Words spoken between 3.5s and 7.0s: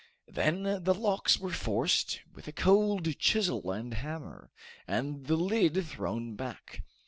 and hammer, and the lid thrown back.